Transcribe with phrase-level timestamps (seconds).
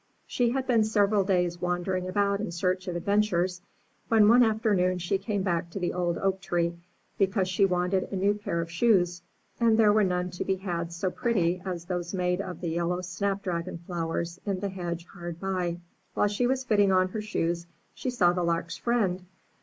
[0.25, 3.61] She had been several days wandering about in search of adventures,
[4.07, 6.73] when one afternoon she came back to the old oak tree,
[7.19, 9.21] because she wanted a new pair of shoes,
[9.59, 13.01] and there were none to be had so pretty as those made of the yellow
[13.01, 15.77] snapdragon flowers in the hedge hard by.
[16.15, 19.23] While she was fitting on her shoes, she saw the Lark's friend.